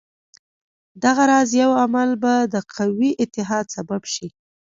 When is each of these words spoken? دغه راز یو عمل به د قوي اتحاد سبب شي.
دغه 1.03 1.23
راز 1.31 1.49
یو 1.61 1.71
عمل 1.83 2.09
به 2.23 2.33
د 2.53 2.55
قوي 2.75 3.11
اتحاد 3.23 3.65
سبب 3.75 4.01
شي. 4.13 4.27